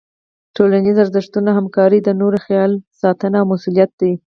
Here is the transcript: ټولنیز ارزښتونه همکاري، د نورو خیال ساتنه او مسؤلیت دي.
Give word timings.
ټولنیز 0.55 0.97
ارزښتونه 1.03 1.49
همکاري، 1.57 1.99
د 2.03 2.09
نورو 2.21 2.37
خیال 2.45 2.71
ساتنه 3.01 3.37
او 3.41 3.47
مسؤلیت 3.53 3.91
دي. 3.99 4.11